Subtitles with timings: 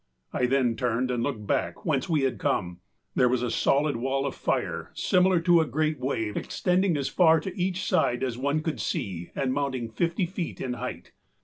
[0.33, 2.79] I then turned and looked back whence we had come.
[3.13, 7.39] There was a solid wall of fire similar to a great wave, extending as far
[7.39, 11.11] to each side as one could see and mounting fifty feet in height.